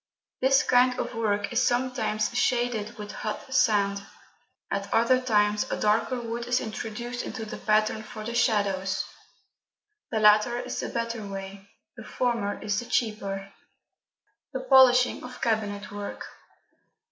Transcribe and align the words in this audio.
This 0.41 0.63
kind 0.63 0.97
of 0.99 1.13
work 1.13 1.53
is 1.53 1.61
sometimes 1.61 2.35
shaded 2.35 2.97
with 2.97 3.11
hot 3.11 3.53
sand; 3.53 4.01
at 4.71 4.91
other 4.91 5.21
times 5.21 5.69
a 5.69 5.79
darker 5.79 6.19
wood 6.19 6.47
is 6.47 6.59
introduced 6.59 7.21
into 7.23 7.45
the 7.45 7.57
pattern 7.59 8.01
for 8.01 8.23
the 8.23 8.33
shadows. 8.33 9.05
The 10.09 10.19
latter 10.19 10.57
is 10.57 10.79
the 10.79 10.89
better 10.89 11.21
way; 11.27 11.69
the 11.95 12.03
former 12.03 12.59
is 12.63 12.79
the 12.79 12.85
cheaper. 12.85 13.53
The 14.53 14.61
polishing 14.61 15.23
of 15.23 15.39
cabinet 15.39 15.91
work. 15.91 16.25